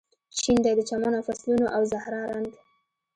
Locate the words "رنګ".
2.31-2.51